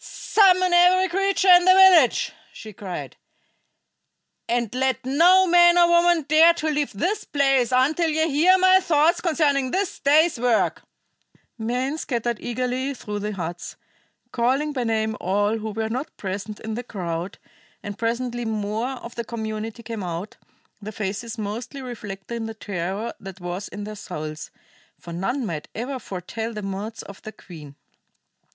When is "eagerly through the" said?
12.39-13.33